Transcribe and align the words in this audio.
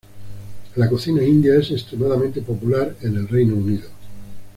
La 0.77 0.89
cocina 0.89 1.21
india 1.23 1.55
es 1.59 1.69
extremadamente 1.69 2.41
popular 2.41 2.95
en 3.01 3.17
el 3.17 3.27
Reino 3.27 3.55
Unido. 3.55 3.87